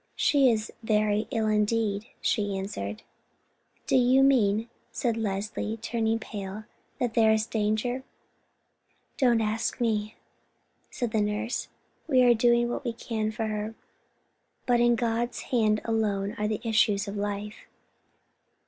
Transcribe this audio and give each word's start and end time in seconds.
"She 0.15 0.49
is 0.49 0.73
very 0.81 1.27
ill 1.29 1.45
indeed," 1.45 2.07
she 2.21 2.57
answered. 2.57 3.03
"Do 3.85 3.95
you 3.95 4.23
mean," 4.23 4.67
said 4.91 5.15
Leslie, 5.15 5.77
turning 5.77 6.17
pale, 6.17 6.63
"that 6.99 7.13
there 7.13 7.31
is 7.31 7.45
danger?" 7.45 8.01
"Don't 9.17 9.41
ask 9.41 9.79
me," 9.79 10.15
said 10.89 11.11
the 11.11 11.21
nurse. 11.21 11.67
"We 12.07 12.23
are 12.23 12.33
doing 12.33 12.67
what 12.67 12.83
we 12.83 12.93
can 12.93 13.29
for 13.31 13.45
her; 13.45 13.75
but 14.65 14.79
in 14.79 14.95
God's 14.95 15.41
hand 15.53 15.81
alone 15.85 16.33
are 16.39 16.47
the 16.47 16.67
issues 16.67 17.07
of 17.07 17.15
life." 17.15 17.67